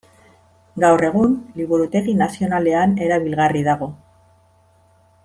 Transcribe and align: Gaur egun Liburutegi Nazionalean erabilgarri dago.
Gaur 0.83 1.03
egun 1.09 1.35
Liburutegi 1.59 2.15
Nazionalean 2.21 2.97
erabilgarri 3.09 3.63
dago. 3.69 3.91